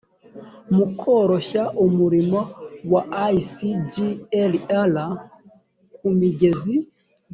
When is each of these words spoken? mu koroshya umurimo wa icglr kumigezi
mu 0.75 0.85
koroshya 0.99 1.63
umurimo 1.85 2.39
wa 2.91 3.01
icglr 3.37 4.97
kumigezi 5.97 6.75